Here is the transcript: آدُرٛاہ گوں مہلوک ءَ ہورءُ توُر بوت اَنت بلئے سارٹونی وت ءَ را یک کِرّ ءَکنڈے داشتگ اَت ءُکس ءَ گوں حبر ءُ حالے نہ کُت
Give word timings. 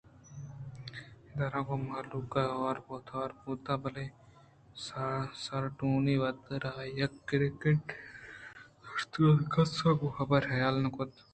آدُرٛاہ 1.33 1.65
گوں 1.65 1.81
مہلوک 1.87 2.33
ءَ 2.41 2.51
ہورءُ 2.57 2.95
توُر 3.07 3.29
بوت 3.39 3.67
اَنت 3.67 3.67
بلئے 3.81 4.05
سارٹونی 5.43 6.15
وت 6.21 6.41
ءَ 6.53 6.61
را 6.63 6.73
یک 6.99 7.13
کِرّ 7.27 7.41
ءَکنڈے 7.47 7.95
داشتگ 8.81 9.21
اَت 9.29 9.39
ءُکس 9.43 9.73
ءَ 9.89 9.97
گوں 9.99 10.15
حبر 10.17 10.41
ءُ 10.45 10.51
حالے 10.63 10.79
نہ 10.83 10.89
کُت 10.95 11.11